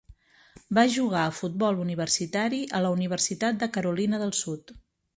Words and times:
Va 0.77 0.85
jugar 0.93 1.25
a 1.25 1.35
futbol 1.41 1.79
universitari 1.85 2.65
a 2.79 2.83
la 2.87 2.95
Universitat 2.97 3.63
de 3.63 3.71
Carolina 3.79 4.27
del 4.27 4.39
Sud. 4.45 4.79